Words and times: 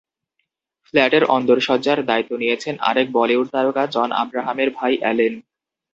ফ্ল্যাটের 0.85 1.23
অন্দরসজ্জার 1.35 1.99
দায়িত্ব 2.05 2.31
নিয়েছেন 2.37 2.75
আরেক 2.81 3.07
বলিউড 3.11 3.47
তারকা 3.53 3.83
জন 3.95 4.09
আব্রাহামের 4.21 4.69
ভাই 4.77 4.93
অ্যালেন। 4.99 5.33